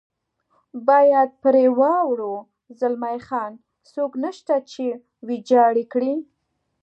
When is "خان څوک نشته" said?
3.27-4.55